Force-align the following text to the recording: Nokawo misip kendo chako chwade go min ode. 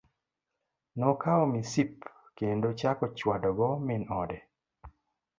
Nokawo 0.97 1.45
misip 1.53 1.93
kendo 2.37 2.69
chako 2.79 3.05
chwade 3.17 3.51
go 3.57 3.69
min 3.87 4.03
ode. 4.21 4.37